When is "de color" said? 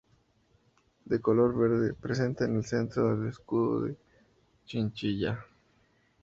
1.05-1.55